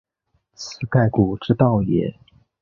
[0.55, 2.11] 此盖古之道也。